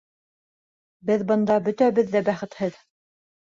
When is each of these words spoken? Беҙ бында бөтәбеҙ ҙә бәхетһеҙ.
Беҙ 1.09 1.25
бында 1.31 1.59
бөтәбеҙ 1.67 2.09
ҙә 2.17 2.23
бәхетһеҙ. 2.31 2.81